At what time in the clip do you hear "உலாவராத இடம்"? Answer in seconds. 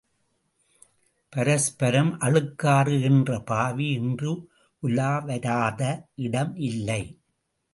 4.83-6.55